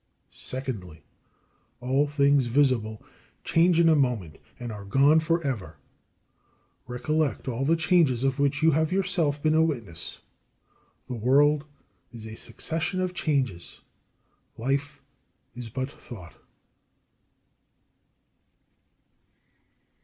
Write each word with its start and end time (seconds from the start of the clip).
Secondly, 0.31 1.03
all 1.79 2.07
things 2.07 2.47
visible 2.47 3.03
change 3.43 3.79
in 3.79 3.87
a 3.87 3.95
moment, 3.95 4.39
and 4.59 4.71
are 4.71 4.83
gone 4.83 5.19
for 5.19 5.39
ever. 5.43 5.77
Recollect 6.87 7.47
all 7.47 7.65
the 7.65 7.75
changes 7.75 8.23
of 8.23 8.39
which 8.39 8.63
you 8.63 8.71
have 8.71 8.91
yourself 8.91 9.43
been 9.43 9.53
a 9.53 9.61
witness. 9.61 10.17
The 11.05 11.13
world 11.13 11.65
is 12.11 12.25
a 12.25 12.33
succession 12.33 12.99
of 12.99 13.13
changes: 13.13 13.81
life 14.57 15.03
is 15.53 15.69
but 15.69 15.91
thought. 15.91 16.33